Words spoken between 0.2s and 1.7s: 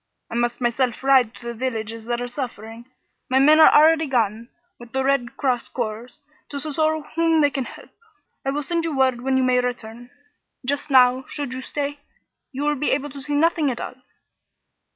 I must myself ride to the